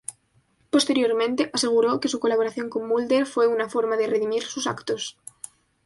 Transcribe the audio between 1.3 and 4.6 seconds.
aseguró que su colaboración con Mulder fue una forma de redimir